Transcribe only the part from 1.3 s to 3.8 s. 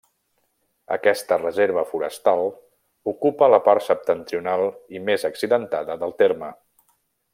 reserva forestal ocupa la